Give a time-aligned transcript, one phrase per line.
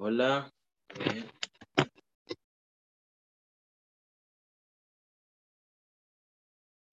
[0.00, 0.48] Hola.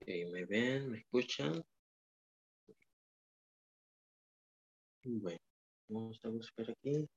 [0.08, 0.90] ¿Me ven?
[0.90, 1.64] ¿Me escuchan?
[5.04, 5.38] Bueno,
[5.88, 7.08] vamos a buscar aquí.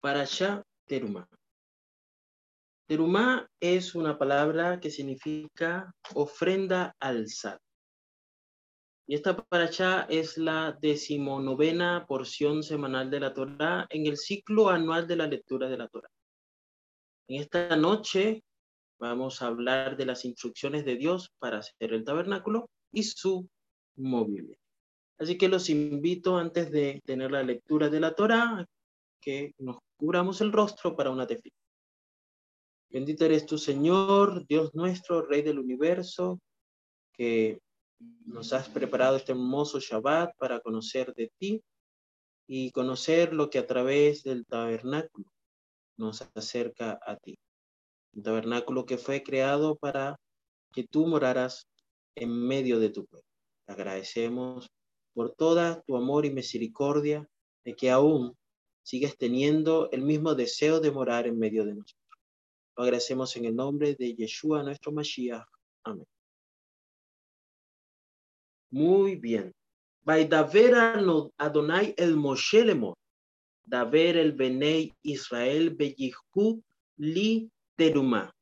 [0.00, 1.28] Para allá, teruma.
[2.88, 7.58] Terumá es una palabra que significa ofrenda al sal.
[9.06, 15.06] Y esta paracha es la decimonovena porción semanal de la Torah en el ciclo anual
[15.06, 16.08] de la lectura de la Torah.
[17.28, 18.42] En esta noche
[18.98, 23.46] vamos a hablar de las instrucciones de Dios para hacer el tabernáculo y su
[23.96, 24.56] mobiliario.
[25.18, 28.64] Así que los invito antes de tener la lectura de la Torah
[29.20, 31.54] que nos cubramos el rostro para una tefila.
[32.90, 36.40] Bendito eres tu Señor, Dios nuestro, Rey del universo,
[37.12, 37.60] que
[38.24, 41.62] nos has preparado este hermoso Shabbat para conocer de ti
[42.46, 45.30] y conocer lo que a través del tabernáculo
[45.98, 47.38] nos acerca a ti.
[48.14, 50.16] Un tabernáculo que fue creado para
[50.72, 51.68] que tú moraras
[52.14, 53.26] en medio de tu pueblo.
[53.66, 54.70] agradecemos
[55.12, 57.28] por toda tu amor y misericordia
[57.64, 58.34] de que aún
[58.82, 61.97] sigues teniendo el mismo deseo de morar en medio de nosotros.
[62.78, 65.44] Lo agradecemos en el nombre de Yeshua, nuestro Mashiach.
[65.82, 66.06] Amén.
[68.70, 69.52] Muy bien.
[70.04, 70.74] Vaidaver
[71.38, 72.64] Adonai el Moshe
[73.64, 76.62] Daver el Benei Israel Beyihu
[76.98, 78.32] li teruma.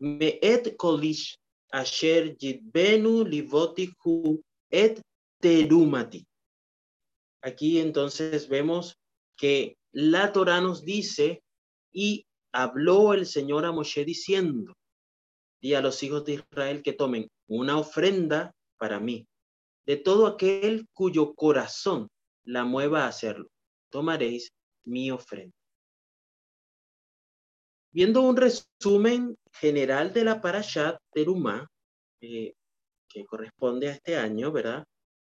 [0.00, 1.38] et kolish
[1.72, 5.00] asher jidbenu livotihu et
[5.40, 6.26] terumati.
[7.42, 8.98] Aquí entonces vemos
[9.36, 11.40] que la Torah nos dice
[11.92, 12.26] y
[12.58, 14.74] habló el Señor a Moshe diciendo,
[15.62, 19.28] di a los hijos de Israel que tomen una ofrenda para mí,
[19.86, 22.08] de todo aquel cuyo corazón
[22.44, 23.48] la mueva a hacerlo.
[23.90, 24.50] Tomaréis
[24.84, 25.54] mi ofrenda.
[27.92, 31.64] Viendo un resumen general de la Parashat Terumá,
[32.20, 32.54] eh,
[33.08, 34.84] que corresponde a este año, ¿verdad?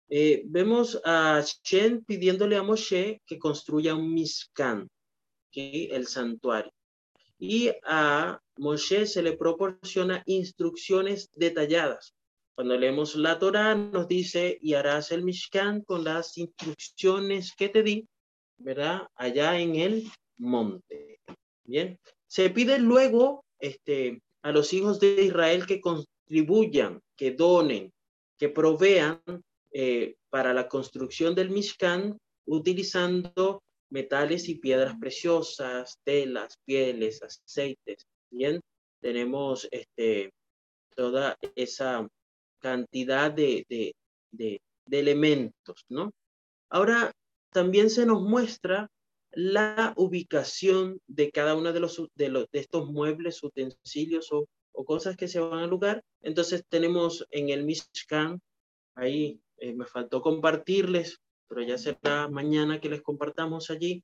[0.10, 4.88] Eh, vemos a Shen pidiéndole a Moshe que construya un Mishkan,
[5.54, 6.72] el santuario
[7.42, 12.14] y a Moshe se le proporciona instrucciones detalladas.
[12.54, 17.82] Cuando leemos la Torah nos dice, y harás el Mishkan con las instrucciones que te
[17.82, 18.08] di,
[18.60, 19.08] ¿verdad?
[19.16, 21.20] Allá en el monte.
[21.64, 21.98] Bien.
[22.28, 27.92] Se pide luego este, a los hijos de Israel que contribuyan, que donen,
[28.38, 29.20] que provean
[29.72, 32.16] eh, para la construcción del Mishkan
[32.46, 38.08] utilizando metales y piedras preciosas, telas, pieles, aceites.
[38.32, 38.60] Bien,
[39.02, 40.32] tenemos este,
[40.96, 42.08] toda esa
[42.60, 43.94] cantidad de, de,
[44.32, 46.12] de, elementos, ¿no?
[46.70, 47.12] Ahora,
[47.52, 48.90] también se nos muestra
[49.32, 54.86] la ubicación de cada uno de, los, de, los, de estos muebles, utensilios o, o,
[54.86, 56.02] cosas que se van al lugar.
[56.22, 58.42] Entonces tenemos en el Mishkan,
[58.96, 61.20] ahí eh, me faltó compartirles
[61.52, 64.02] pero ya será mañana que les compartamos allí,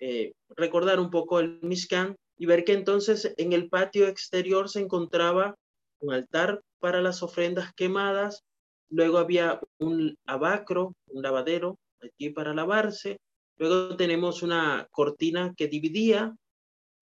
[0.00, 4.80] eh, recordar un poco el Mishkan y ver que entonces en el patio exterior se
[4.80, 5.54] encontraba
[6.00, 8.42] un altar para las ofrendas quemadas,
[8.90, 13.20] luego había un abacro, un lavadero aquí para lavarse,
[13.58, 16.34] luego tenemos una cortina que dividía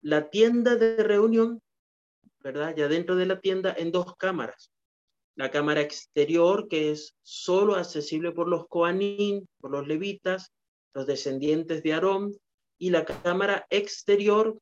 [0.02, 1.62] la tienda de reunión,
[2.40, 2.74] ¿verdad?
[2.76, 4.70] Ya dentro de la tienda en dos cámaras
[5.36, 10.50] la cámara exterior, que es solo accesible por los Koanim, por los levitas,
[10.94, 12.36] los descendientes de Aarón,
[12.78, 14.58] y la cámara exterior,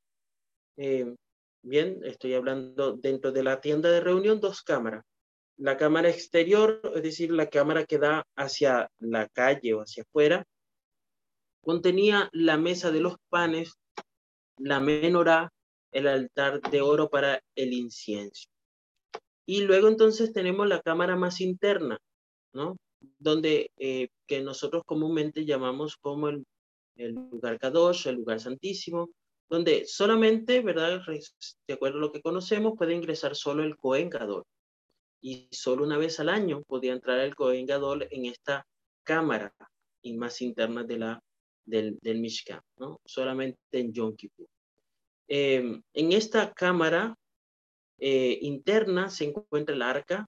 [0.77, 1.15] eh,
[1.63, 5.05] bien, estoy hablando dentro de la tienda de reunión, dos cámaras.
[5.57, 10.45] La cámara exterior, es decir, la cámara que da hacia la calle o hacia afuera,
[11.63, 13.75] contenía la mesa de los panes,
[14.59, 15.53] la menorá,
[15.93, 18.49] el altar de oro para el incienso.
[19.47, 21.99] Y luego entonces tenemos la cámara más interna,
[22.53, 22.77] ¿no?
[23.19, 26.45] Donde eh, que nosotros comúnmente llamamos como el,
[26.97, 29.11] el lugar Kadosh, el lugar santísimo,
[29.49, 31.03] donde solamente, ¿verdad?
[31.67, 34.45] De acuerdo a lo que conocemos, puede ingresar solo el Cohen Gadol.
[35.21, 38.67] Y solo una vez al año podía entrar el Cohen Gadol en esta
[39.03, 39.55] cámara
[40.03, 41.21] y más interna de la,
[41.65, 43.01] del, del Mishkan, ¿no?
[43.05, 44.47] Solamente en Yom Kippur.
[45.29, 47.17] Em, en esta cámara
[47.99, 50.27] eh, interna se encuentra el arca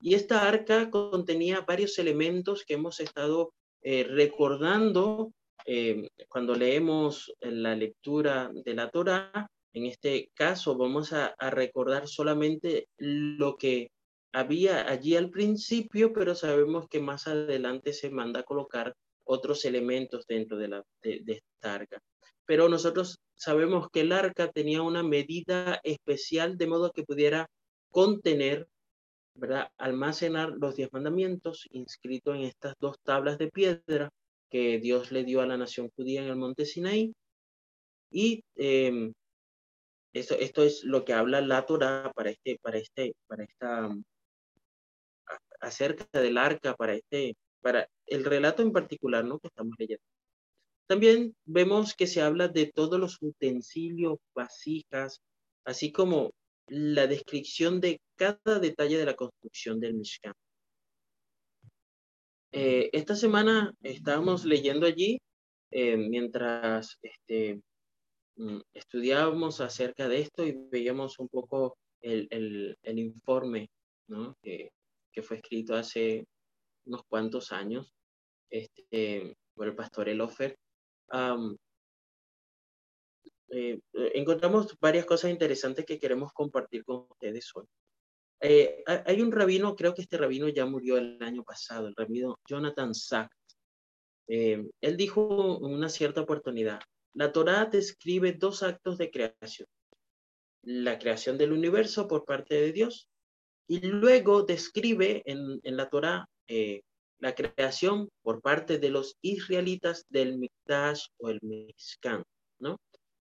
[0.00, 3.52] y esta arca contenía varios elementos que hemos estado
[3.82, 5.32] eh, recordando
[5.64, 9.48] eh, cuando leemos la lectura de la Torah.
[9.72, 13.90] En este caso vamos a, recordar solamente lo que
[14.32, 20.26] había allí al principio, pero sabemos que más adelante se manda a colocar otros elementos
[20.26, 22.00] dentro de, la, de, esta arca.
[22.46, 27.48] Pero nosotros sabemos que el arca tenía una medida especial de modo que pudiera
[27.90, 28.66] contener,
[29.34, 29.68] ¿verdad?
[29.78, 34.10] almacenar los diez mandamientos inscritos en estas dos tablas de piedra
[34.50, 37.12] que Dios le dio a la nación judía en el monte Sinaí.
[38.10, 39.12] Y eh,
[40.12, 43.90] esto, esto es lo que habla la Torah para este, para este, para esta,
[45.60, 49.38] acerca del arca, para este, para el relato en particular, ¿no?
[49.38, 50.02] Que estamos leyendo.
[50.86, 55.20] También vemos que se habla de todos los utensilios, vasijas,
[55.64, 56.32] así como
[56.68, 60.34] la descripción de cada detalle de la construcción del Mishkan.
[62.52, 65.18] Eh, esta semana estábamos leyendo allí,
[65.70, 67.60] eh, mientras este,
[68.38, 72.28] Mm, estudiábamos acerca de esto y veíamos un poco el,
[72.82, 73.70] el, informe
[74.08, 74.36] ¿no?
[74.42, 74.72] que,
[75.10, 76.26] que, fue escrito hace
[76.84, 77.94] unos cuantos años
[78.50, 80.54] este, por el pastor Elofer.
[83.48, 87.66] Eh, encontramos varias cosas interesantes que queremos compartir con ustedes hoy.
[88.40, 92.38] Eh, hay un rabino, creo que este rabino ya murió el año pasado, el rabino
[92.46, 93.34] Jonathan Sachs.
[94.28, 96.80] Eh, él dijo en una cierta oportunidad,
[97.14, 99.68] la Torá describe dos actos de creación.
[100.62, 103.08] La creación del universo por parte de Dios
[103.68, 106.82] y luego describe en, la Torá eh,
[107.18, 112.22] la creación por parte de los israelitas del Mikdash o el Mishkan,
[112.58, 112.78] ¿no?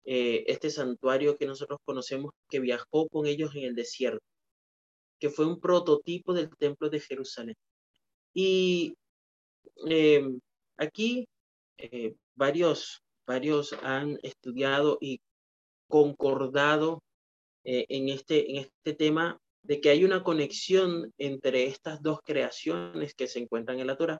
[0.04, 4.24] Eh, este santuario que nosotros conocemos que viajó con ellos en el desierto,
[5.20, 7.56] que fue un prototipo del templo de Jerusalén.
[8.34, 8.94] Y
[9.88, 10.24] eh,
[10.76, 11.26] aquí
[12.34, 15.20] varios varios han estudiado y
[15.88, 17.02] concordado
[17.64, 23.14] eh, en, este, en este tema de que hay una conexión entre estas dos creaciones
[23.14, 24.18] que se encuentran en la Torah,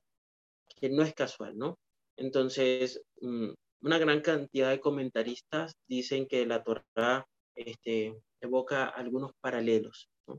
[0.81, 1.79] que no es casual, ¿no?
[2.17, 3.51] Entonces, mm,
[3.83, 10.09] una gran cantidad de comentaristas dicen que la Torah este, evoca algunos paralelos.
[10.27, 10.39] ¿no?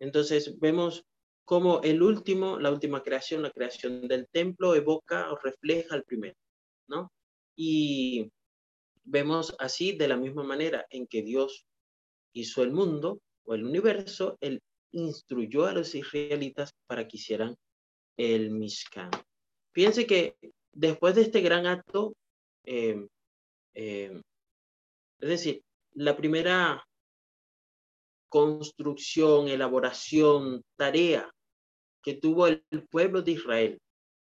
[0.00, 1.04] Entonces, vemos
[1.44, 6.36] cómo el último, la última creación, la creación del templo, evoca o refleja al primero,
[6.88, 7.12] ¿no?
[7.56, 8.30] Y
[9.04, 11.66] vemos así de la misma manera en que Dios
[12.32, 14.60] hizo el mundo o el universo, Él
[14.92, 17.56] instruyó a los israelitas para que hicieran
[18.16, 19.10] el Mishkan.
[19.72, 20.36] Fíjense que
[20.72, 22.14] después de este gran acto,
[22.64, 23.08] em,
[23.74, 24.22] es
[25.18, 25.62] decir,
[25.94, 26.84] la primera
[28.28, 31.30] construcción, elaboración, tarea
[32.02, 33.78] que tuvo el pueblo de Israel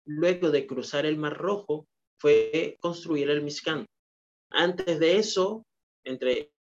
[0.05, 1.87] luego de cruzar el Mar Rojo
[2.19, 3.85] fue construir el Mishkan.
[4.49, 5.65] Antes de eso,
[6.03, 6.51] entre,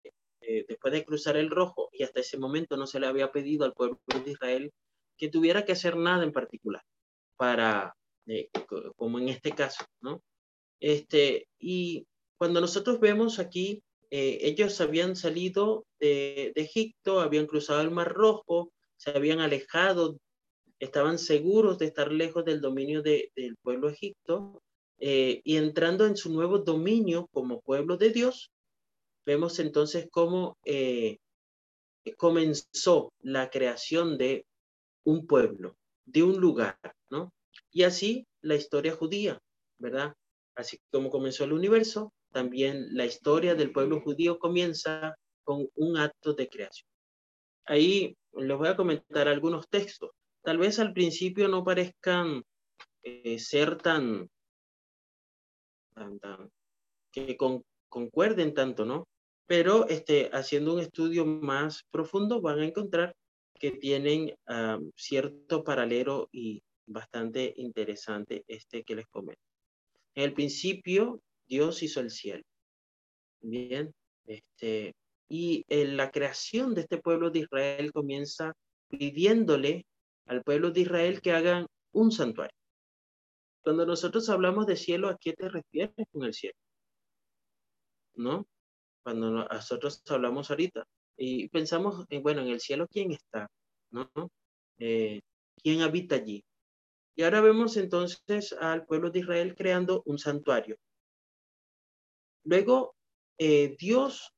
[0.43, 3.65] eh, después de cruzar el rojo, y hasta ese momento no se le había pedido
[3.65, 4.73] al pueblo de Israel
[5.17, 6.83] que tuviera que hacer nada en particular
[7.37, 7.95] para,
[8.27, 8.51] eh,
[8.97, 10.23] como en este caso, ¿no?
[10.81, 12.07] Este, y
[12.37, 18.73] cuando nosotros vemos aquí, eh, ellos habían salido de, Egipto, habían cruzado el Mar Rojo,
[18.97, 20.19] se habían alejado,
[20.81, 24.61] estaban seguros de estar lejos del dominio de, del pueblo egipto,
[24.99, 28.53] y entrando en su nuevo dominio como pueblo de Dios,
[29.25, 31.19] vemos entonces cómo eh,
[32.17, 34.47] comenzó la creación de
[35.05, 36.79] un pueblo, de un lugar,
[37.11, 37.33] ¿no?
[37.71, 39.39] Y así la historia judía,
[39.79, 40.15] ¿verdad?
[40.55, 45.15] Así como comenzó el universo, también la historia del pueblo judío comienza
[45.45, 46.89] con un acto de creación.
[47.65, 50.11] Ahí les voy a comentar algunos textos.
[50.43, 52.43] Tal vez al principio no parezcan
[53.03, 54.29] eh, ser tan,
[57.13, 57.37] que
[57.89, 59.07] concuerden tanto, ¿no?
[59.47, 63.15] Pero este, haciendo un estudio más profundo van a encontrar
[63.59, 64.35] que tienen
[64.97, 69.41] cierto paralelo y bastante interesante este que les comento.
[70.15, 72.43] En el principio, Dios hizo el cielo.
[73.41, 73.93] Bien,
[74.27, 74.95] este,
[75.29, 78.53] y en la creación de este pueblo de Israel comienza
[78.89, 79.87] pidiéndole
[80.27, 82.57] al pueblo de Israel que hagan un santuario.
[83.63, 86.57] Cuando nosotros hablamos de cielo, ¿a qué te refieres con el cielo?
[88.15, 88.47] ¿No?
[89.03, 90.85] Cuando nosotros hablamos ahorita
[91.17, 93.49] y pensamos, en, bueno, en el cielo, ¿quién está?
[93.91, 94.11] ¿No?
[94.79, 95.21] Eh,
[95.63, 96.45] ¿Quién habita allí?
[97.15, 100.77] Y ahora vemos entonces al pueblo de Israel creando un santuario.
[102.45, 102.95] Luego,
[103.39, 104.33] eh, Dios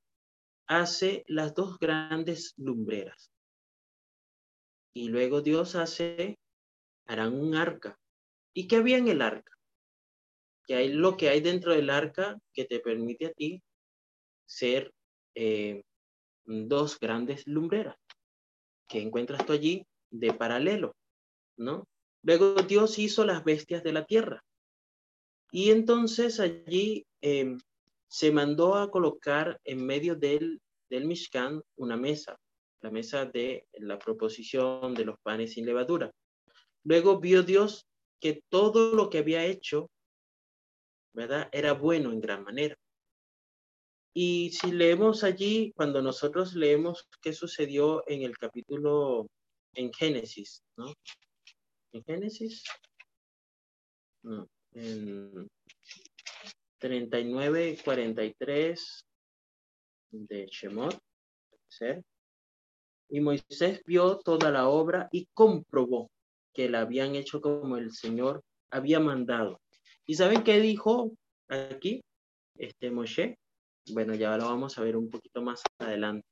[0.66, 3.30] hace las dos grandes lumbreras.
[4.94, 6.38] Y luego Dios hace,
[7.06, 7.99] harán un arca.
[8.54, 9.52] ¿Y qué había en el arca?
[10.66, 13.62] Que hay lo que hay dentro del arca que te permite a ti
[14.46, 14.92] ser
[15.34, 15.82] eh,
[16.44, 17.96] dos grandes lumbreras
[18.88, 20.94] que encuentras tú allí de paralelo,
[21.56, 21.84] ¿no?
[22.22, 24.42] Luego Dios hizo las bestias de la tierra.
[25.50, 27.58] Y entonces allí em,
[28.08, 32.36] se mandó a colocar en medio del, del Mishkan una mesa,
[32.80, 36.10] la mesa de la proposición de los panes sin levadura.
[36.84, 37.86] Luego vio Dios
[38.20, 39.90] que todo lo que había hecho,
[41.14, 41.48] ¿verdad?
[41.52, 42.76] Era bueno en gran manera.
[44.16, 49.26] Y si leemos allí, cuando nosotros leemos qué sucedió en el capítulo,
[49.75, 50.94] en Génesis, ¿no?
[51.92, 52.62] En Génesis,
[54.23, 55.49] no, en
[56.78, 59.04] 39, 43
[60.12, 60.97] de Shemot,
[63.11, 66.11] y Moisés vio toda la obra y comprobó
[66.52, 69.61] que la habían hecho como el Señor había mandado.
[70.06, 71.12] ¿Y saben qué dijo
[71.49, 72.00] aquí
[72.56, 73.37] este Moshe?
[73.90, 76.26] Bueno, ya lo vamos a ver un poquito más adelante.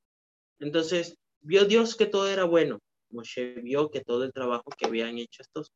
[0.58, 2.78] Entonces, vio Dios que todo era bueno.
[3.10, 5.70] Moshe vio que todo el trabajo que habían hecho estos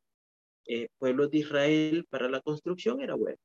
[0.65, 3.37] eh, pueblos de Israel para la construcción era bueno.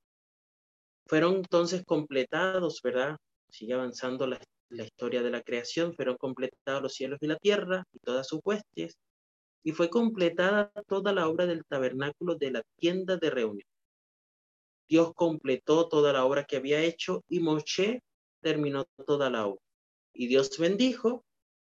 [1.06, 3.16] Fueron entonces completados, ¿verdad?
[3.50, 7.84] Sigue avanzando la, la historia de la creación, fueron completados los cielos y la tierra
[7.92, 8.96] y todas sus huestes,
[9.62, 13.68] y fue completada toda la obra del tabernáculo de la tienda de reunión.
[14.88, 18.00] Dios completó toda la obra que había hecho y Moshe
[18.42, 19.62] terminó toda la obra.
[20.12, 21.24] Y Dios bendijo,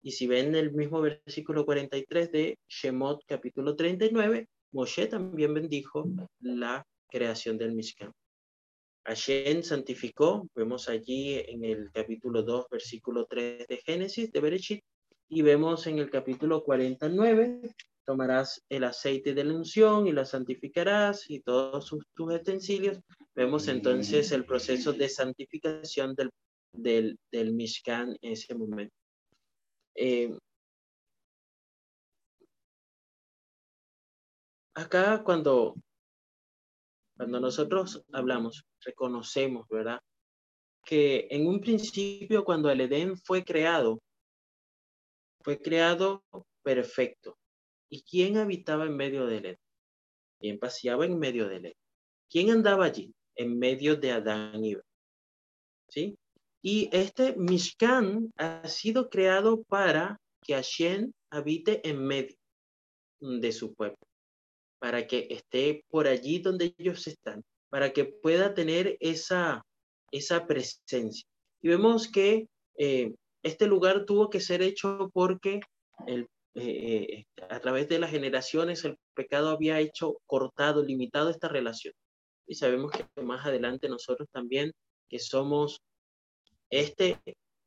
[0.01, 6.05] y si ven el mismo versículo 43 de Shemot capítulo 39, Moshe también bendijo
[6.39, 8.11] la creación del Mishkan.
[9.05, 14.83] Hashem santificó, vemos allí en el capítulo 2, versículo 3 de Génesis, de Bereshit,
[15.29, 17.61] y vemos en el capítulo 49,
[18.05, 22.99] tomarás el aceite de la unción y la santificarás y todos sus, tus utensilios.
[23.35, 26.29] Vemos entonces el proceso de santificación del
[26.73, 28.95] del, del Mishkan en ese momento.
[29.95, 30.35] Eh,
[34.73, 35.75] acá cuando,
[37.15, 39.99] cuando nosotros hablamos, reconocemos, ¿verdad?
[40.83, 44.01] Que en un principio cuando el Edén fue creado,
[45.41, 46.23] fue creado
[46.63, 47.37] perfecto.
[47.89, 49.59] ¿Y quién habitaba en medio del Edén?
[50.39, 51.77] ¿Quién paseaba en medio del Edén?
[52.29, 53.13] ¿Quién andaba allí?
[53.35, 54.83] En medio de Adán y Eva.
[55.89, 56.17] ¿Sí?
[56.65, 62.37] Y este Mishkan ha sido creado para que Hashem habite en medio
[63.19, 63.97] de su pueblo,
[64.79, 69.61] para que esté por allí donde ellos están, para que pueda tener esa,
[70.11, 71.27] esa presencia.
[71.61, 75.59] Y vemos que eh, este lugar tuvo que ser hecho porque
[76.07, 81.93] eh, eh, a través de las generaciones el pecado había hecho cortado, limitado esta relación.
[82.47, 84.71] Y sabemos que más adelante nosotros también,
[85.09, 85.81] que somos
[86.79, 87.19] este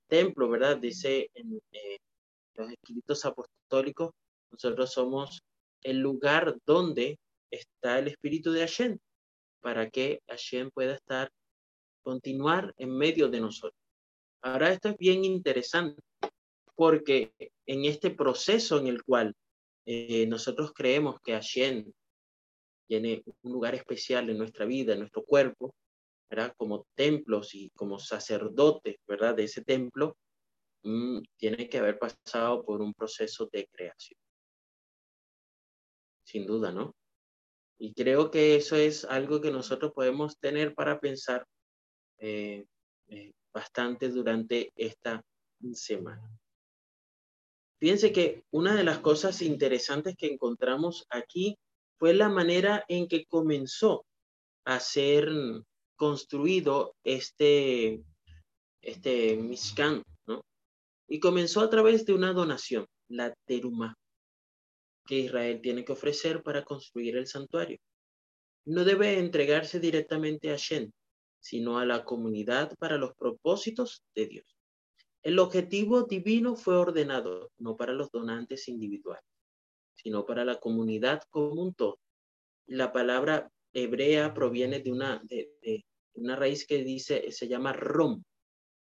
[0.08, 0.78] templo, ¿verdad?
[0.78, 1.98] Dice en eh,
[2.54, 4.10] los escritos apostólicos,
[4.50, 5.42] nosotros somos
[5.82, 7.18] el lugar donde
[7.50, 8.98] está el espíritu de Hashem,
[9.60, 11.30] para que Hashem pueda estar,
[12.02, 13.80] continuar en medio de nosotros.
[14.42, 16.02] Ahora esto es bien interesante,
[16.74, 17.32] porque
[17.66, 19.34] en este proceso en el cual
[19.86, 21.92] eh, nosotros creemos que Hashem
[22.88, 25.74] tiene un lugar especial en nuestra vida, en nuestro cuerpo,
[26.28, 26.54] ¿verdad?
[26.56, 29.34] Como templos y como sacerdotes, ¿verdad?
[29.34, 30.16] De ese templo,
[30.82, 34.18] mm, tiene que haber pasado por un proceso de creación.
[36.24, 36.94] Sin duda, ¿no?
[37.78, 41.46] Y creo que eso es algo que nosotros podemos tener para pensar
[42.18, 42.64] eh,
[43.08, 45.22] eh, bastante durante esta
[45.72, 46.28] semana.
[47.78, 51.58] Fíjense que una de las cosas interesantes que encontramos aquí
[51.98, 54.06] fue la manera en que comenzó
[54.64, 55.28] a ser
[55.96, 58.02] construido este,
[58.82, 60.42] este Mishkan, ¿no?
[61.08, 63.96] Y comenzó a través de una donación, la teruma,
[65.06, 67.78] que Israel tiene que ofrecer para construir el santuario.
[68.64, 70.92] No debe entregarse directamente a Shen,
[71.40, 74.56] sino a la comunidad para los propósitos de Dios.
[75.22, 79.24] El objetivo divino fue ordenado no para los donantes individuales,
[79.94, 81.98] sino para la comunidad como un todo.
[82.66, 88.22] La palabra hebrea proviene de una, de, una raíz que dice, se llama rom,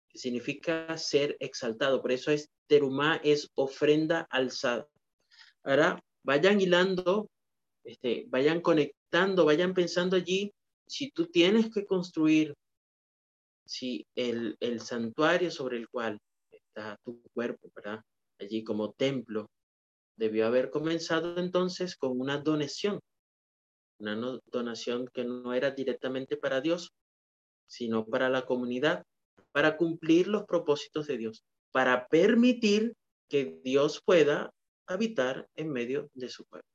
[0.08, 2.02] que significa ser exaltado.
[2.02, 4.86] Por eso es terumá, es ofrenda alzada.
[5.64, 7.30] Ahora, vayan hilando,
[7.84, 10.52] este, vayan conectando, vayan pensando allí,
[10.86, 12.54] si tú tienes que construir,
[13.64, 16.18] si el, el santuario sobre el cual
[16.50, 18.02] está tu cuerpo, ¿verdad?
[18.38, 19.48] Allí como templo,
[20.18, 23.00] debió haber comenzado entonces con una donación,
[24.02, 26.92] una donación que no era directamente para Dios,
[27.66, 29.04] sino para la comunidad,
[29.52, 32.94] para cumplir los propósitos de Dios, para permitir
[33.28, 34.52] que Dios pueda
[34.86, 36.68] habitar en medio de su pueblo.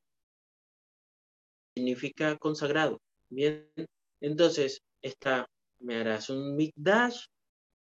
[1.76, 3.02] significa consagrado.
[3.30, 3.70] Bien,
[4.22, 5.48] entonces está,
[5.80, 7.26] me harás un mikdash,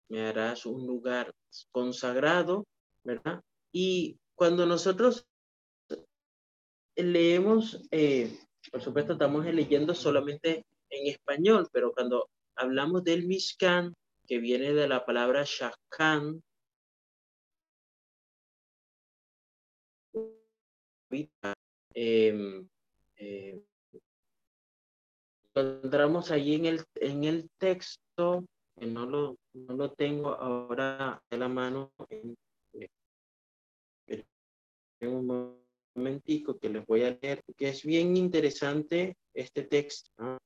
[0.09, 1.33] me harás un lugar
[1.71, 2.65] consagrado,
[3.03, 3.41] ¿verdad?
[3.71, 5.25] Y cuando nosotros
[6.95, 8.39] leemos, eh,
[8.71, 13.93] por supuesto estamos leyendo solamente en español, pero cuando hablamos del Mishkan,
[14.27, 16.41] que viene de la palabra Shakhan,
[21.95, 22.65] eh,
[23.15, 23.63] eh,
[25.55, 31.37] encontramos allí en el, en el texto, que no lo, no lo tengo ahora de
[31.37, 32.35] la mano, en,
[35.01, 35.57] un
[35.95, 40.39] momentico que les voy a leer, que es bien interesante este texto.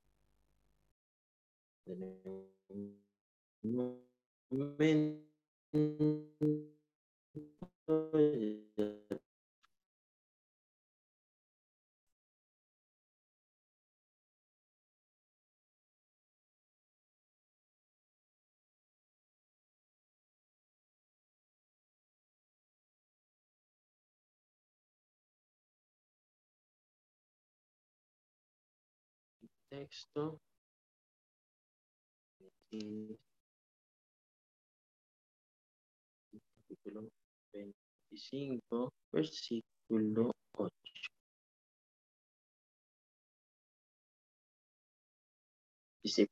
[29.77, 30.39] Texto.
[36.31, 37.07] Capítulo
[37.53, 40.71] 25, versículo 8.
[46.03, 46.27] Dice,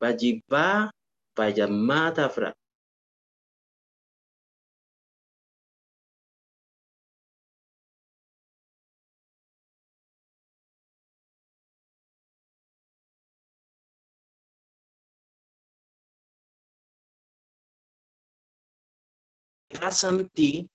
[19.75, 19.88] Fra.
[19.88, 20.67] Hasanti,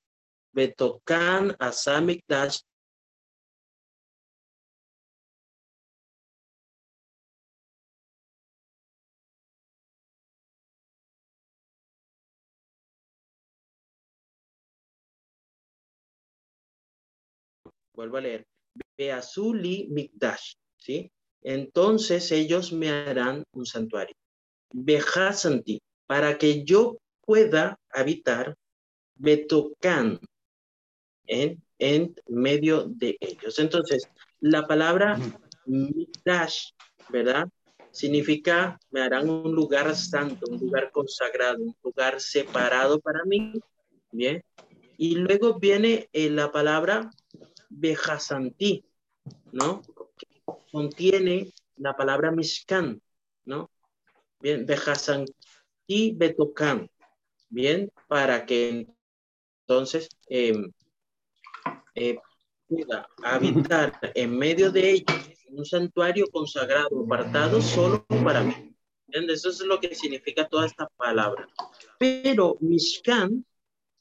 [0.53, 2.61] Betokan, Asamikdash,
[18.01, 18.47] vuelvo a leer,
[18.97, 21.11] Beazuli Mikdash, ¿sí?
[21.43, 24.15] Entonces ellos me harán un santuario.
[24.73, 28.55] Behasanti, para que yo pueda habitar
[29.21, 30.19] Betocan
[31.27, 33.59] en, en medio de ellos.
[33.59, 34.09] Entonces,
[34.41, 35.19] la palabra
[35.67, 36.71] Mikdash,
[37.11, 37.49] ¿verdad?
[37.93, 43.53] Significa, me harán un lugar santo, un lugar consagrado, un lugar separado para mí.
[44.13, 44.43] Bien.
[44.97, 47.11] Y luego viene eh, la palabra
[47.69, 48.85] Bejasanti,
[49.53, 49.83] ¿no?
[50.71, 53.01] contiene la palabra Mishkan,
[53.45, 53.71] ¿no?
[54.41, 56.89] Bien, Bejasanti Betocan.
[57.49, 58.87] Bien, para que
[59.71, 60.73] entonces em,
[61.95, 62.19] eh,
[62.67, 65.17] pueda habitar en medio de ellos
[65.49, 68.75] un santuario consagrado, apartado solo para mí.
[69.07, 71.49] Eso es lo que significa toda esta palabra.
[72.01, 73.45] Pero Mishkan,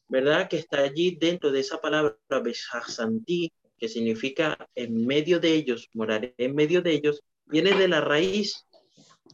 [0.07, 0.49] ¿verdad?
[0.49, 6.33] Que está allí dentro de esa palabra Beshasanti, que significa en medio de ellos, morar
[6.35, 8.65] en medio de ellos, viene de la raíz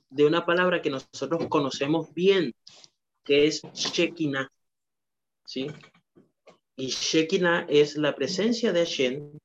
[0.10, 2.54] de una palabra que nosotros conocemos bien,
[3.24, 4.52] que es Shekinah.
[5.46, 5.68] ¿Sí?
[6.78, 9.38] Y Shekinah es la presencia de Hashem,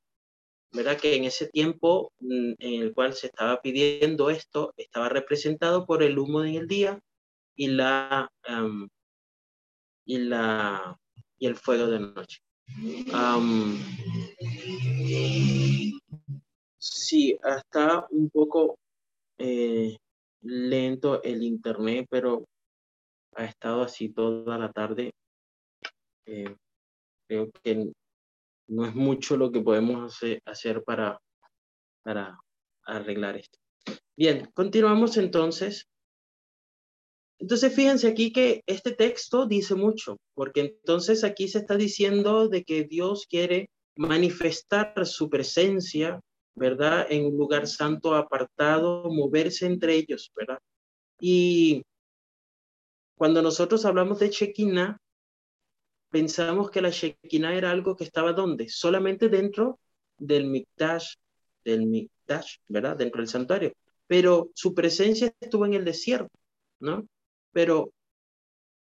[0.72, 0.98] ¿verdad?
[0.98, 6.02] Que en ese tiempo mm, en el cual se estaba pidiendo esto, estaba representado por
[6.02, 7.00] el humo en el día
[7.56, 8.30] y la,
[10.04, 10.98] y la
[11.40, 12.38] y el fuego de noche.
[16.78, 18.78] sí, está un poco
[19.38, 19.96] eh,
[20.42, 22.44] lento el internet, pero
[23.34, 25.12] ha estado así toda la tarde.
[26.26, 26.54] Eh,
[27.30, 27.92] creo que
[28.66, 31.20] no es mucho lo que podemos hacer, para,
[32.02, 32.36] para
[32.84, 33.56] arreglar esto.
[34.16, 35.86] Bien, continuamos entonces.
[37.38, 42.64] Entonces, fíjense aquí que este texto dice mucho, porque entonces aquí se está diciendo de
[42.64, 46.20] que Dios quiere manifestar su presencia,
[46.56, 47.06] ¿verdad?
[47.10, 50.58] En un lugar santo apartado, moverse entre ellos, ¿verdad?
[51.20, 51.82] Y
[53.16, 54.98] cuando nosotros hablamos de Shekinah,
[56.11, 58.68] pensamos que la Shekinah era algo que estaba ¿dónde?
[58.68, 59.81] Solamente dentro
[60.18, 61.14] del Mikdash,
[61.64, 62.96] del Mikdash, ¿verdad?
[62.96, 63.73] Dentro del santuario.
[64.07, 66.37] Pero su presencia estuvo en el desierto,
[66.81, 67.07] ¿no?
[67.53, 67.92] Pero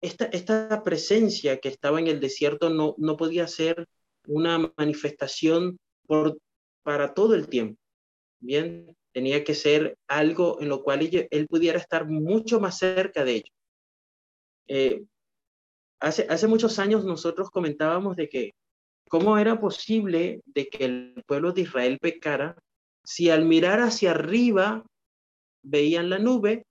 [0.00, 3.86] esta, esta presencia que estaba en el desierto no, no podía ser
[4.26, 6.38] una manifestación por,
[6.82, 7.80] para todo el tiempo.
[8.38, 13.32] Bien, tenía que ser algo en lo cual él, pudiera estar mucho más cerca de
[13.32, 13.52] ellos.
[14.68, 15.04] Eh,
[16.00, 18.54] hace, hace muchos años nosotros comentábamos de que
[19.08, 22.56] cómo era posible de que el pueblo de Israel pecara
[23.04, 24.84] si al mirar hacia arriba
[25.62, 26.66] veían la nube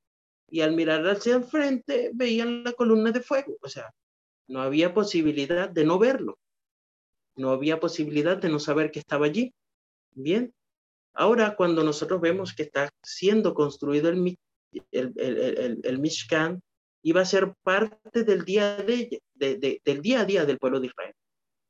[0.50, 3.58] y al mirar hacia el frente veían la columna de fuego.
[3.62, 3.92] O sea,
[4.48, 6.38] no había posibilidad de no verlo.
[7.36, 9.54] No había posibilidad de no saber que estaba allí.
[10.12, 10.54] Bien.
[11.14, 14.38] Ahora, cuando nosotros vemos que está siendo construido el,
[14.92, 16.62] el, el, el Mishkan,
[17.06, 21.14] iba a ser parte del día, de, del día a día del pueblo de Israel.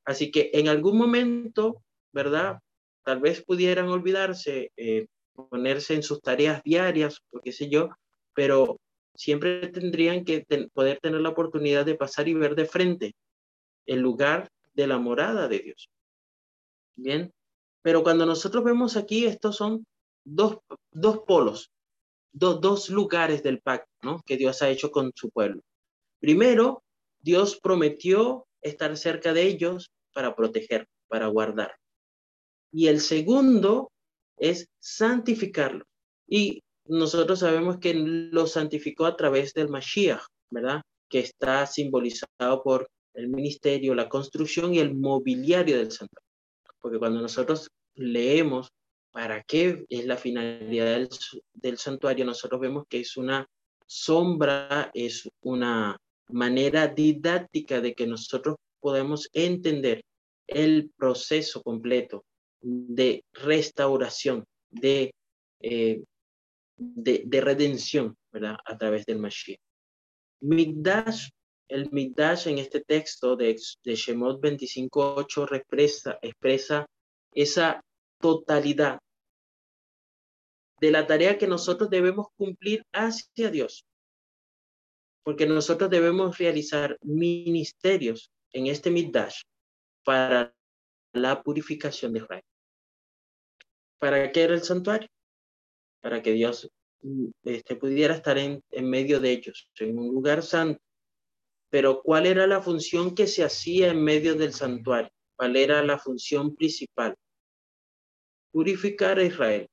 [0.06, 2.58] Así que en algún momento, ¿verdad?
[3.04, 7.90] Tal vez pudieran olvidarse, eh, ponerse en sus tareas diarias, o qué sé yo,
[8.32, 8.80] pero
[9.14, 13.14] siempre tendrían que poder tener la oportunidad de pasar y ver de frente
[13.84, 15.90] el lugar de la morada de Dios.
[16.96, 17.30] Bien,
[17.82, 19.86] pero cuando nosotros vemos aquí, estos son
[20.24, 20.60] dos,
[20.92, 21.70] dos polos,
[22.36, 25.62] dos lugares del pacto que Dios ha hecho con su pueblo.
[26.20, 26.82] Primero,
[27.20, 31.74] Dios prometió estar cerca de ellos para proteger, para guardar.
[32.72, 33.90] Y el segundo
[34.36, 35.84] es santificarlo.
[36.28, 40.82] Y nosotros sabemos que lo santificó a través del Mashiach, ¿verdad?
[41.08, 46.28] Que está simbolizado por el ministerio, la construcción y el mobiliario del santuario.
[46.80, 48.68] Porque cuando nosotros leemos
[49.16, 51.08] para qué es la finalidad
[51.54, 53.48] del, santuario, nosotros vemos que es una
[53.86, 55.96] sombra, es una
[56.28, 60.02] manera didáctica de que nosotros podemos entender
[60.46, 62.26] el proceso completo
[62.60, 65.14] de restauración, de,
[65.62, 66.02] eh,
[66.76, 68.58] de, redención, ¿verdad?
[68.66, 69.58] A través del Mashiach.
[70.42, 71.30] Migdash,
[71.68, 76.84] el Migdash en este texto de, de Shemot 25.8 expresa, expresa
[77.32, 77.80] esa
[78.20, 78.98] totalidad
[80.80, 83.86] de la tarea que nosotros debemos cumplir hacia Dios.
[85.24, 89.42] Porque nosotros debemos realizar ministerios en este Midash
[90.04, 90.54] para
[91.12, 92.44] la purificación de Israel.
[93.98, 95.08] ¿Para qué era el santuario?
[96.00, 96.70] Para que Dios
[97.44, 100.80] este, pudiera estar en, en medio de ellos, en un lugar santo.
[101.70, 105.10] Pero ¿cuál era la función que se hacía en medio del santuario?
[105.36, 107.16] ¿Cuál era la función principal?
[108.52, 109.68] Purificar a Israel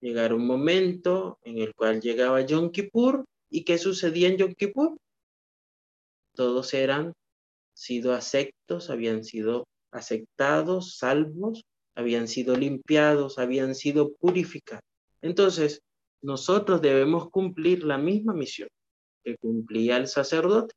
[0.00, 4.96] llegar un momento en el cual llegaba Yom Kippur y ¿qué sucedía en Yom Kippur?
[6.34, 7.12] Todos eran
[7.74, 14.84] sido aceptos, habían sido aceptados, salvos, habían sido limpiados, habían sido purificados.
[15.22, 15.82] Entonces,
[16.22, 18.68] nosotros debemos cumplir la misma misión
[19.24, 20.74] que cumplía el sacerdote,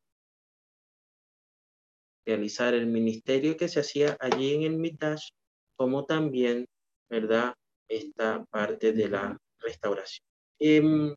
[2.25, 5.29] realizar el ministerio que se hacía allí en el Mitash,
[5.75, 6.65] como también,
[7.09, 7.53] ¿verdad?
[7.87, 10.25] Esta parte de la restauración.
[10.59, 11.15] Em,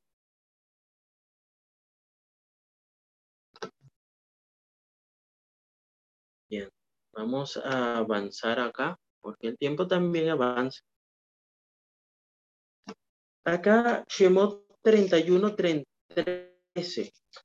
[6.49, 6.69] bien,
[7.13, 10.81] vamos a avanzar acá, porque el tiempo también avanza.
[13.45, 15.85] Acá, Shemot 31, 13.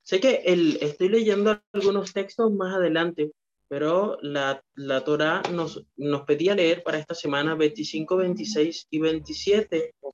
[0.03, 3.31] Sé que el, estoy leyendo algunos textos más adelante,
[3.71, 9.95] pero la, la Torah nos, nos pedía leer para esta semana 25, 26 y 27,
[10.01, 10.13] o,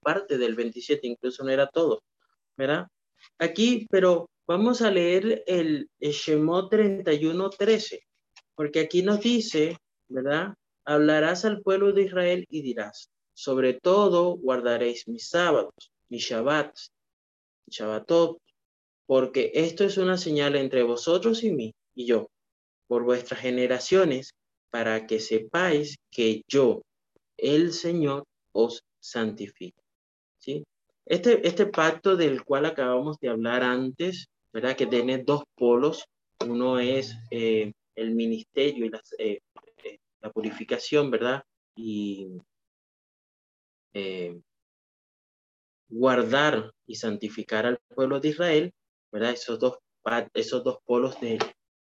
[0.00, 2.02] parte del 27, incluso no era todo,
[2.56, 2.86] ¿verdad?
[3.38, 8.00] Aquí, pero vamos a leer el, el Shemot 31, 13,
[8.54, 9.76] porque aquí nos dice,
[10.08, 10.54] ¿verdad?
[10.86, 16.94] Hablarás al pueblo de Israel y dirás, sobre todo guardaréis mis sábados, mis shabbats,
[17.66, 18.38] mis shabbatot,
[19.04, 22.30] porque esto es una señal entre vosotros y mí y yo
[22.86, 24.34] por vuestras generaciones,
[24.70, 26.82] para que sepáis que yo,
[27.36, 29.82] el Señor, os santifico.
[30.38, 30.64] ¿Sí?
[31.04, 34.76] Este, este pacto del cual acabamos de hablar antes, ¿verdad?
[34.76, 36.04] Que tiene dos polos.
[36.46, 39.40] Uno es eh, el ministerio y eh,
[39.84, 41.42] eh, la purificación, ¿verdad?
[41.76, 42.28] Y
[45.88, 48.72] guardar y santificar al pueblo de Israel,
[49.12, 49.30] ¿verdad?
[49.30, 49.78] Esos dos,
[50.34, 51.38] esos dos polos de,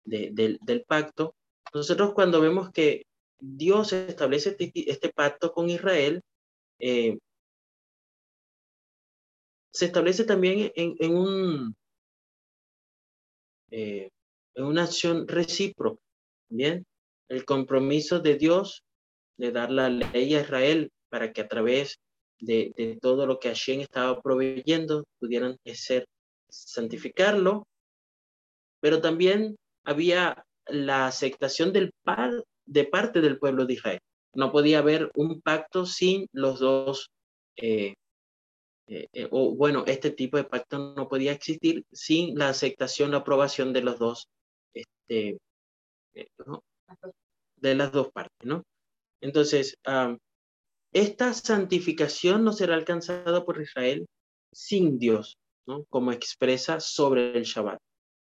[0.06, 1.34] del, pacto.
[1.74, 3.04] Nosotros cuando vemos que
[3.38, 6.22] Dios establece este, este pacto con Israel,
[6.78, 7.18] eh,
[9.72, 11.76] se establece también en, en un,
[13.70, 14.08] eh,
[14.54, 16.00] en una acción recíproca,
[16.48, 16.86] ¿bien?
[17.28, 18.82] El compromiso de Dios
[19.36, 21.98] de dar la ley a Israel para que a través
[22.40, 26.06] de, de todo lo que Hashem estaba proveyendo pudieran ser
[26.48, 27.66] santificarlo,
[28.80, 34.00] pero también había la aceptación del par, de parte del pueblo de Israel.
[34.34, 37.08] No podía haber un pacto sin los dos,
[37.56, 37.94] eh,
[38.88, 43.16] eh, eh, o bueno, este tipo de pacto no podía existir sin la aceptación o
[43.16, 44.28] aprobación de los dos,
[44.74, 45.38] este,
[47.56, 48.62] de las dos partes, ¿no?
[49.22, 49.76] Entonces,
[50.92, 54.06] esta santificación no será alcanzada por Israel
[54.52, 55.84] sin Dios, ¿no?
[55.88, 57.78] Como expresa sobre el Shabbat.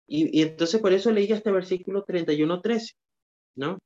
[0.08, 2.96] Y, entonces por eso leí este versículo 31.13,
[3.56, 3.80] ¿no?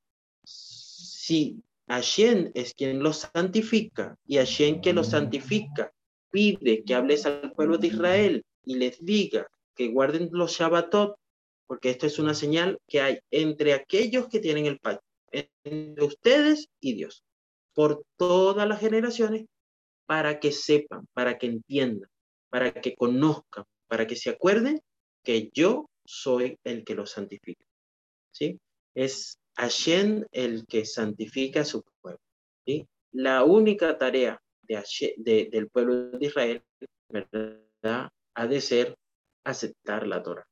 [0.43, 5.91] Si Hashem es quien los santifica y Hashem que los santifica
[6.29, 11.15] pide que hables al pueblo de Israel y les diga que guarden los Shabbatot,
[11.67, 16.67] porque esto es una señal que hay entre aquellos que tienen el pacto, entre ustedes
[16.79, 17.23] y Dios,
[17.73, 19.45] por todas las generaciones,
[20.05, 22.09] para que sepan, para que entiendan,
[22.49, 24.81] para que conozcan, para que se acuerden
[25.23, 27.65] que yo soy el que lo santifica.
[28.31, 28.59] ¿Sí?
[28.95, 32.19] Es Hashem el que santifica a su pueblo.
[32.65, 32.87] ¿sí?
[33.11, 36.63] La única tarea de, del pueblo de Israel.
[37.83, 38.95] Ha de ser
[39.43, 40.45] aceptar la Torah.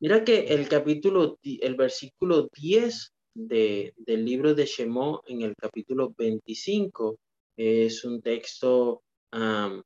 [0.00, 6.14] Mira que el capítulo, el versículo 10 de, del libro de Shemó en el capítulo
[6.16, 7.18] 25
[7.56, 9.02] es un texto
[9.32, 9.82] un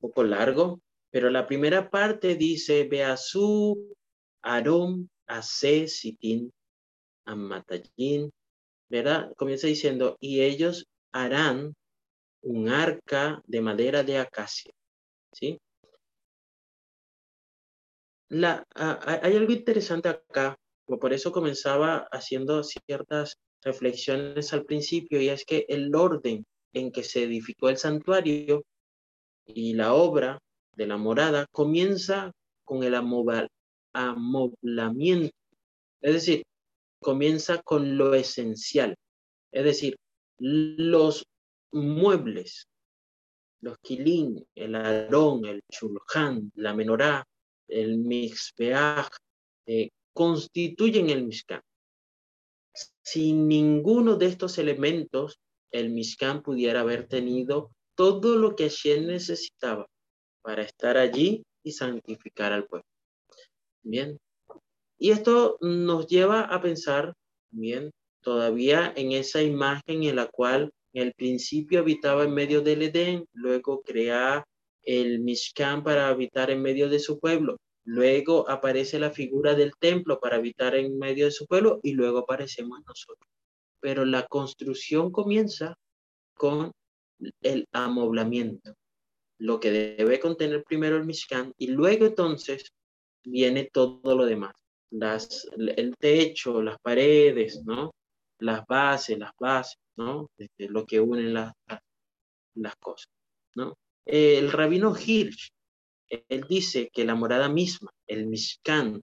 [0.00, 3.96] poco largo, pero la primera parte dice, Beazú,
[4.42, 6.52] Arom, Ase, Sitín,
[7.24, 8.30] Amatallín,
[8.90, 9.32] ¿verdad?
[9.36, 11.74] Comienza diciendo, y ellos harán
[12.42, 14.72] un arca de madera de acacia,
[15.32, 15.58] ¿sí?
[18.30, 25.44] La, hay algo interesante acá, por eso comenzaba haciendo ciertas reflexiones al principio, y es
[25.44, 26.44] que el orden
[26.74, 28.64] en que se edificó el santuario
[29.46, 30.38] y la obra
[30.78, 32.32] de la morada comienza
[32.64, 35.34] con el amoblamiento,
[36.00, 36.44] es decir,
[37.02, 38.94] comienza con lo esencial,
[39.52, 39.96] es decir,
[40.38, 41.26] los
[41.72, 42.68] muebles,
[43.60, 47.24] los kilín, el arón, el chulhan, la menorá,
[47.66, 49.10] el mixbeach,
[49.66, 51.60] eh, constituyen el mishkan.
[53.02, 55.40] Sin ninguno de estos elementos,
[55.72, 59.88] el mishkan pudiera haber tenido todo lo que Hashem necesitaba
[60.48, 62.88] para estar allí y santificar al pueblo.
[63.82, 64.16] Bien.
[64.98, 67.12] Y esto nos lleva a pensar,
[67.50, 67.90] bien,
[68.22, 73.26] todavía en esa imagen en la cual en el principio habitaba en medio del Edén,
[73.34, 74.42] luego crea
[74.84, 80.18] el Mishkan para habitar en medio de su pueblo, luego aparece la figura del templo
[80.18, 83.28] para habitar en medio de su pueblo y luego aparecemos nosotros.
[83.80, 85.74] Pero la construcción comienza
[86.32, 86.72] con
[87.42, 88.77] el amoblamiento,
[89.38, 92.72] lo que debe contener primero el Mishkan y luego entonces
[93.24, 94.54] viene todo lo demás,
[94.90, 97.94] las, el techo, las paredes, ¿no?
[98.40, 100.30] Las bases, las bases, ¿no?
[100.36, 101.52] Este, lo que unen las,
[102.54, 103.10] las, cosas,
[103.54, 103.76] ¿no?
[104.04, 105.50] El rabino Hirsch,
[106.08, 109.02] él dice que la morada misma, el Mishkan,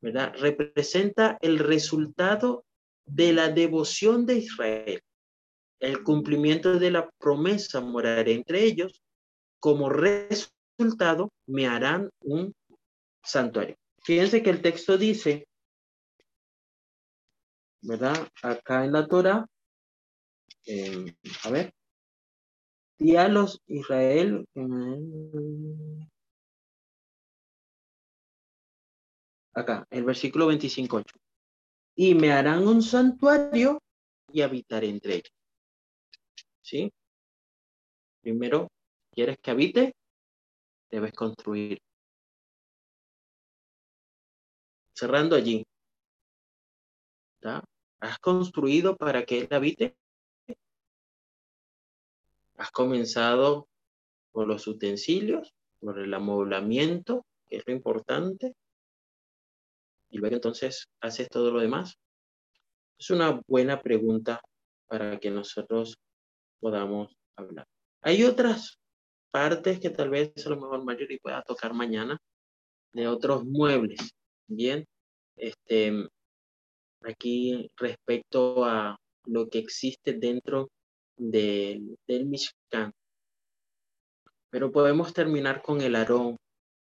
[0.00, 0.34] ¿verdad?
[0.38, 2.64] Representa el resultado
[3.06, 5.00] de la devoción de Israel,
[5.80, 9.02] el cumplimiento de la promesa morar entre ellos
[9.64, 12.54] como resultado me harán un
[13.22, 13.76] santuario.
[14.02, 15.48] Fíjense que el texto dice,
[17.80, 18.28] ¿verdad?
[18.42, 19.46] Acá en la Torah,
[20.66, 21.72] eh, a ver,
[22.98, 24.46] y a los Israel,
[29.54, 31.06] acá, el versículo 25.8,
[31.96, 33.80] y me harán un santuario
[34.30, 35.32] y habitaré entre ellos.
[36.60, 36.92] ¿Sí?
[38.20, 38.68] Primero,
[39.14, 39.94] ¿Quieres que habite?
[40.90, 41.78] Debes construir.
[44.92, 45.64] Cerrando allí.
[48.00, 49.96] ¿Has construido para que Él habite?
[52.56, 53.68] ¿Has comenzado
[54.32, 58.54] por los utensilios, por el amoblamiento, que es lo importante?
[60.10, 61.98] Y luego entonces haces todo lo demás.
[62.98, 64.40] Es una buena pregunta
[64.86, 65.98] para que nosotros
[66.60, 67.66] podamos hablar.
[68.00, 68.78] Hay otras
[69.34, 72.16] partes que tal vez a lo mejor Mayuri pueda tocar mañana
[72.92, 73.98] de otros muebles.
[74.46, 74.86] Bien,
[75.34, 76.08] este,
[77.02, 80.70] aquí respecto a lo que existe dentro
[81.16, 82.92] del Mishkan.
[84.50, 86.36] Pero podemos terminar con el Aarón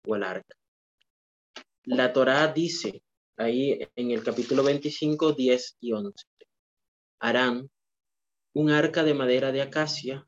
[0.05, 0.55] o el arca.
[1.85, 3.01] La Torá dice
[3.37, 6.25] ahí en el capítulo 25, 10 y 11.
[7.19, 7.71] Harán
[8.53, 10.27] un arca de madera de acacia,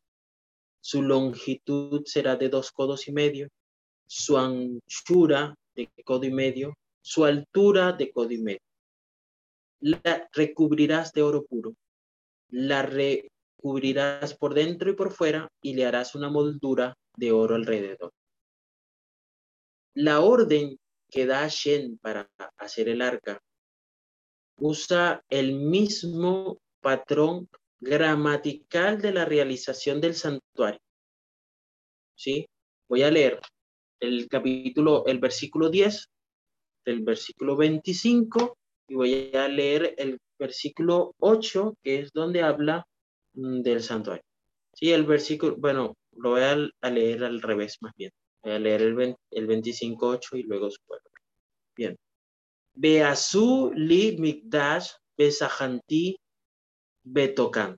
[0.87, 3.49] su longitud será de dos codos y medio,
[4.07, 8.61] su anchura de codo y medio, su altura de codo y medio.
[9.81, 11.75] La recubrirás de oro puro,
[12.51, 18.13] la recubrirás por dentro y por fuera y le harás una moldura de oro alrededor.
[19.93, 23.41] La orden que da Shen para hacer el arca
[24.55, 30.81] usa el mismo patrón gramatical de la realización del santuario.
[32.15, 32.47] ¿Sí?
[32.89, 33.39] Voy a leer
[33.99, 36.09] el capítulo, el versículo 10
[36.85, 42.85] del versículo 25 y voy a leer el versículo 8, que es donde habla
[43.33, 44.23] mm, del santuario.
[44.73, 48.11] Sí, el versículo, bueno, lo voy a, leer al revés más bien.
[48.43, 51.09] Voy a leer el, el 25.8 y luego su pueblo.
[51.75, 51.97] Bien.
[52.73, 56.15] Beazú li mikdash besajanti
[57.11, 57.77] betokan.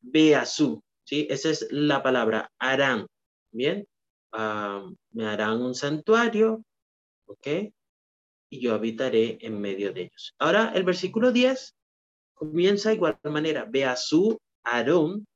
[0.00, 1.26] Beazú, ¿sí?
[1.30, 3.06] Esa es la palabra, harán.
[3.52, 3.86] Bien.
[4.32, 6.64] Ah, me harán un santuario,
[7.26, 7.46] ¿ok?
[8.50, 10.34] Y yo habitaré en medio de ellos.
[10.38, 11.74] Ahora, el versículo 10
[12.34, 13.66] comienza de igual manera.
[13.68, 15.26] Beazú, Aarón,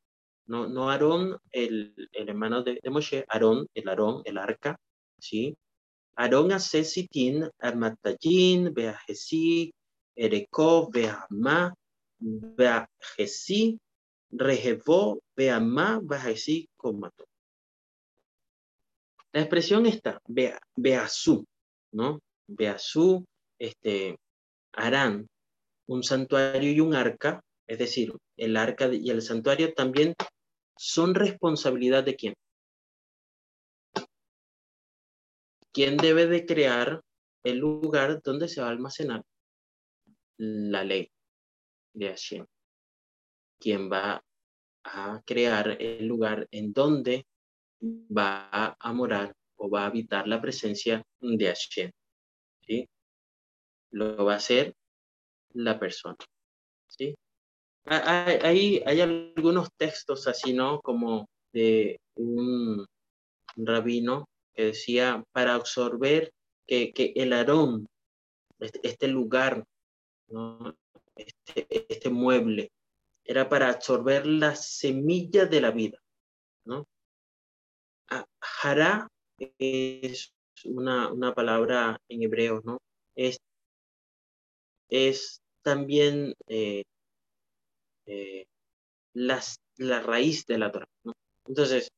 [0.46, 4.78] no, no Aarón, el, el hermano de, Moshe, Aarón, el Aarón, el arca,
[5.18, 5.56] ¿sí?
[6.16, 9.72] Aarón hace sitín, armatayin, beajesi,
[10.14, 11.74] erekov, beamá,
[14.30, 16.00] rejevó, beamá,
[16.76, 17.24] comató.
[19.32, 20.20] La expresión está,
[20.76, 21.44] beazú,
[21.92, 22.20] ¿no?
[22.46, 23.24] Beazú,
[23.58, 24.16] este,
[24.72, 25.26] harán
[25.86, 30.14] un santuario y un arca, es decir, el arca y el santuario también
[30.76, 32.34] son responsabilidad de quién?
[35.72, 37.00] ¿Quién debe de crear
[37.44, 39.22] el lugar donde se va a almacenar
[40.36, 41.10] la ley
[41.94, 42.46] de Hashem?
[43.58, 44.22] ¿Quién va
[44.84, 47.26] a crear el lugar en donde
[47.80, 51.90] va a morar o va a habitar la presencia de Hashem?
[52.66, 52.88] ¿Sí?
[53.92, 54.74] Lo va a hacer
[55.54, 56.16] la persona.
[56.88, 57.14] ¿Sí?
[57.86, 60.80] Hay, hay algunos textos así, ¿no?
[60.80, 62.86] Como de un
[63.56, 66.32] rabino que decía para absorber
[66.66, 67.86] que, que el arón,
[68.58, 69.64] este, este lugar,
[70.28, 70.74] ¿no?
[71.16, 72.70] Este, este mueble,
[73.24, 75.98] era para absorber la semilla de la vida.
[76.64, 76.86] ¿no?
[78.62, 79.08] Hará
[79.58, 80.32] es
[80.64, 82.78] una, una palabra en hebreo, ¿no?
[83.14, 83.38] Es,
[84.88, 86.84] es también eh,
[88.06, 88.46] eh,
[89.14, 90.88] las, la raíz de la Torah.
[91.46, 91.90] Entonces,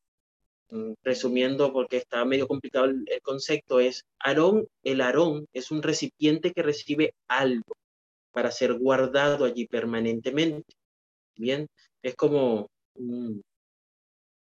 [0.71, 6.53] Mm, resumiendo porque está medio complicado el, concepto, es Aarón, el Aarón es un recipiente
[6.53, 7.73] que recibe algo
[8.37, 10.75] para ser guardado allí permanentemente.
[11.39, 11.67] Bien,
[12.03, 12.69] es como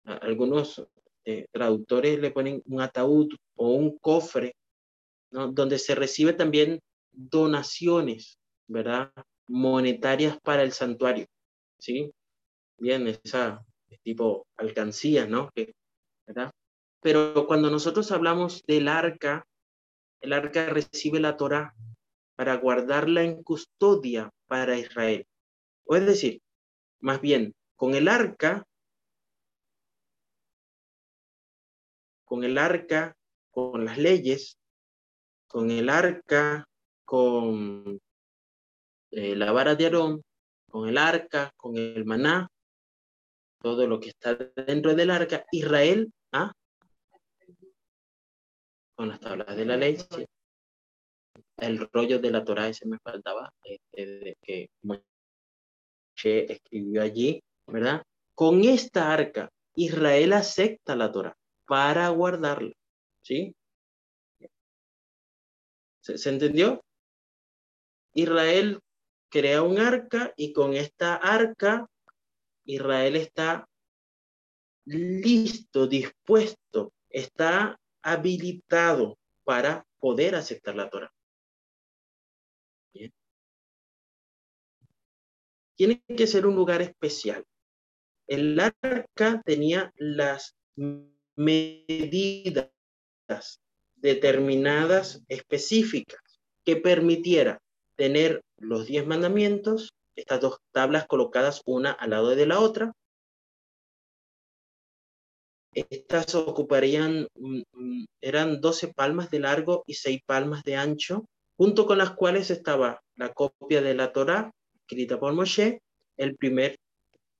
[0.03, 0.85] algunos
[1.25, 4.53] eh, traductores le ponen un ataúd o un cofre,
[5.31, 5.51] ¿no?
[5.51, 6.79] donde se recibe también
[7.11, 8.37] donaciones,
[8.67, 9.11] ¿verdad?
[9.47, 11.25] Monetarias para el santuario,
[11.79, 12.11] ¿sí?
[12.77, 13.65] Bien, esa
[14.03, 15.49] tipo alcancía, ¿no?
[15.55, 15.73] Que
[17.01, 19.47] pero cuando nosotros hablamos del arca,
[20.21, 21.73] el arca recibe la Torah
[22.39, 25.27] para guardarla en custodia para Israel.
[25.83, 26.41] O es decir,
[27.01, 28.65] más bien, con el arca,
[32.23, 33.13] con el arca,
[33.51, 34.57] con las leyes,
[35.49, 36.65] con el arca,
[37.03, 37.99] con
[39.11, 40.23] eh, la vara de Aarón,
[40.69, 42.47] con el arca, con el maná,
[43.61, 44.35] todo lo que está
[44.65, 46.53] dentro del arca, Israel ¿Ah?
[48.95, 49.97] Con las tablas de la ley,
[51.61, 55.03] El rollo de la Torah ese me faltaba, este, que Moshe
[56.51, 58.03] escribió allí, ¿verdad?
[58.33, 61.35] Con esta arca, Israel acepta la Torah
[61.65, 62.73] para guardarla,
[63.21, 63.55] ¿sí?
[66.01, 66.83] ¿Se, ¿Se, entendió?
[68.13, 68.79] Israel
[69.29, 71.87] crea un arca y con esta arca
[72.65, 73.67] Israel está
[74.85, 81.11] listo, dispuesto, está habilitado para poder aceptar la Torah.
[85.79, 87.45] Tiene que ser un lugar especial.
[88.27, 90.57] El arca tenía las
[91.37, 92.69] medidas
[93.95, 96.19] determinadas específicas
[96.65, 97.61] que permitiera
[97.95, 102.91] tener los diez mandamientos, estas dos tablas colocadas una al lado de la otra.
[105.73, 111.25] Estas ocuparían, mm, mm, eran 12 palmas de largo y 6 palmas de ancho,
[111.55, 114.51] junto con las cuales estaba la copia de la Torá,
[114.89, 115.81] escrita por Moshe,
[116.17, 116.75] el primer,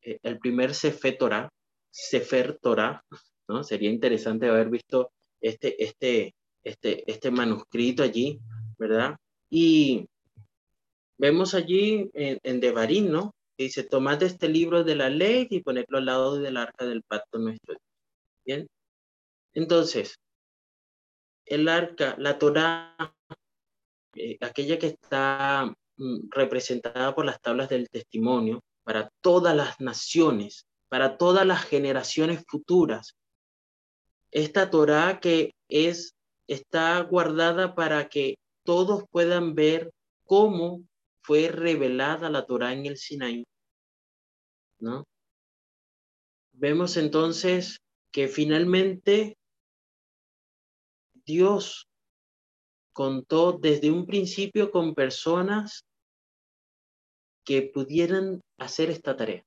[0.03, 1.49] eh, el primer Sefer Torah,
[1.89, 3.03] Sefer Torah,
[3.47, 3.63] ¿no?
[3.63, 8.39] Sería interesante haber visto este, este, este, este manuscrito allí,
[8.77, 9.15] ¿verdad?
[9.49, 10.07] Y
[11.17, 13.33] vemos allí en, en Devarim, ¿no?
[13.57, 17.01] Que dice, tomad este libro de la ley y ponerlo al lado del arca del
[17.01, 17.75] pacto nuestro.
[18.45, 18.67] Bien.
[19.53, 20.15] Entonces,
[21.45, 22.95] el arca, la Torah,
[24.13, 25.73] eh, aquella que está
[26.29, 33.15] representada por las tablas del testimonio para todas las naciones, para todas las generaciones futuras.
[34.31, 36.15] Esta Torah que es
[36.47, 39.91] está guardada para que todos puedan ver
[40.25, 40.83] cómo
[41.21, 43.45] fue revelada la Torah en el Sinaí.
[44.79, 45.05] ¿No?
[46.53, 47.79] Vemos entonces
[48.11, 49.37] que finalmente
[51.25, 51.87] Dios
[52.91, 55.85] contó desde un principio con personas
[57.49, 59.43] que pudieran hacer esta tarea.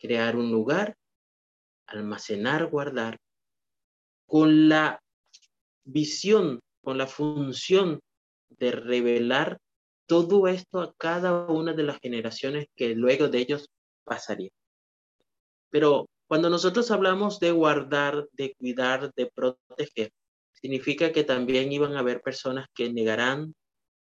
[0.00, 0.96] Crear un lugar,
[1.86, 3.18] almacenar, guardar,
[4.26, 4.98] con la
[5.84, 8.00] visión, con la función
[8.48, 9.58] de revelar
[10.08, 13.68] todo esto a cada una de las generaciones que luego de ellos
[14.02, 14.50] pasaría.
[15.70, 20.10] Pero cuando nosotros hablamos de guardar, de cuidar, de proteger,
[20.52, 23.54] significa que también iban a haber personas que negarán,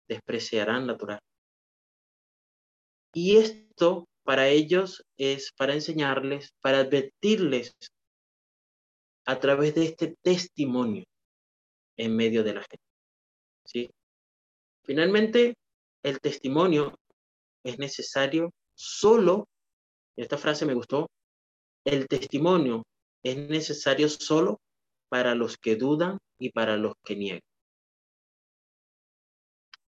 [0.08, 1.20] despreciarán la Torah.
[3.16, 7.74] Y esto para ellos es para enseñarles, para advertirles
[9.26, 11.06] a través de este testimonio
[11.96, 12.86] en medio de la gente.
[13.64, 13.90] ¿sí?
[14.84, 15.56] Finalmente,
[16.04, 17.00] el testimonio
[17.64, 19.48] es necesario solo,
[20.18, 21.08] esta frase me gustó,
[21.86, 22.84] el testimonio
[23.24, 24.60] es necesario solo
[25.08, 27.42] para los que dudan y para los que niegan.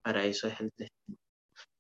[0.03, 1.19] Para eso es el testimonio.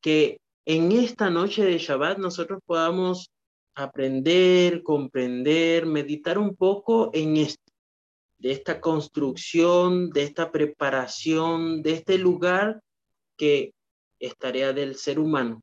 [0.03, 0.39] Que
[0.69, 3.31] en esta noche de Shabbat nosotros podamos
[3.75, 7.73] aprender, comprender, meditar un poco en esto,
[8.37, 12.83] de esta construcción, de esta preparación, de este lugar
[13.39, 13.73] que
[14.19, 15.63] es tarea del ser humano,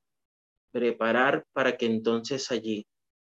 [0.71, 2.87] preparar para que entonces allí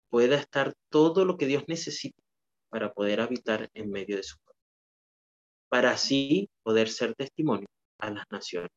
[0.09, 2.23] pueda estar todo lo que Dios necesita
[2.69, 4.61] para poder habitar en medio de su pueblo,
[5.67, 7.67] para así poder ser testimonio
[7.99, 8.71] a las naciones.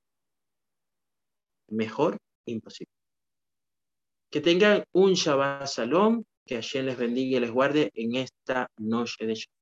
[1.68, 2.18] Mejor
[2.52, 2.92] imposible.
[4.30, 9.26] Que tengan un Shabbat Shalom, que Hashem les bendiga y les guarde en esta noche
[9.26, 9.59] de Shabbat.